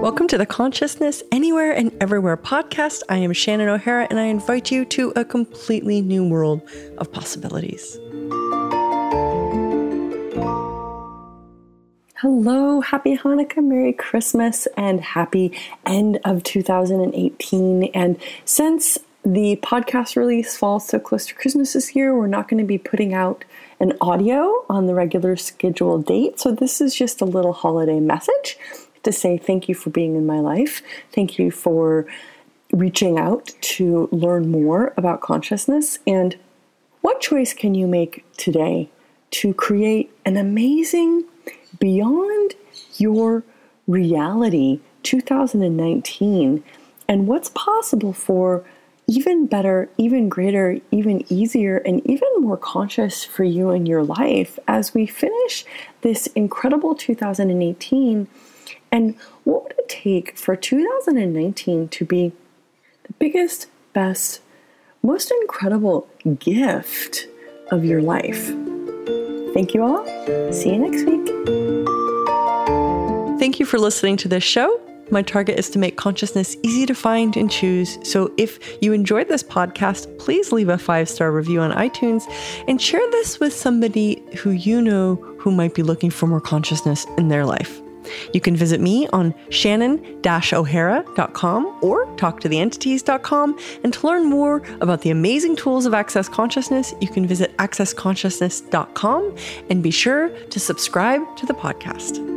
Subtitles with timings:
[0.00, 3.02] Welcome to the Consciousness Anywhere and Everywhere podcast.
[3.08, 6.62] I am Shannon O'Hara, and I invite you to a completely new world
[6.98, 7.98] of possibilities.
[12.18, 17.90] Hello, happy Hanukkah, Merry Christmas, and happy end of 2018.
[17.92, 22.62] And since the podcast release falls so close to Christmas this year, we're not going
[22.62, 23.44] to be putting out
[23.78, 26.40] an audio on the regular scheduled date.
[26.40, 28.58] So, this is just a little holiday message
[29.02, 30.82] to say thank you for being in my life.
[31.12, 32.06] Thank you for
[32.72, 35.98] reaching out to learn more about consciousness.
[36.06, 36.36] And
[37.00, 38.90] what choice can you make today
[39.32, 41.24] to create an amazing,
[41.78, 42.54] beyond
[42.96, 43.42] your
[43.86, 46.62] reality 2019
[47.08, 48.64] and what's possible for
[49.10, 54.56] even better, even greater, even easier, and even more conscious for you in your life
[54.68, 55.64] as we finish
[56.02, 58.28] this incredible 2018
[58.92, 62.32] and what would it take for 2019 to be
[63.02, 64.42] the biggest, best,
[65.02, 66.08] most incredible
[66.38, 67.26] gift
[67.72, 68.46] of your life?
[69.54, 70.04] Thank you all.
[70.52, 71.26] See you next week.
[73.40, 74.80] Thank you for listening to this show.
[75.10, 77.98] My target is to make consciousness easy to find and choose.
[78.02, 82.24] So if you enjoyed this podcast, please leave a five star review on iTunes
[82.68, 87.06] and share this with somebody who you know who might be looking for more consciousness
[87.18, 87.80] in their life.
[88.32, 93.58] You can visit me on shannon-o'hara.com or talktotheentities.com.
[93.84, 99.36] And to learn more about the amazing tools of Access Consciousness, you can visit accessconsciousness.com
[99.68, 102.29] and be sure to subscribe to the podcast.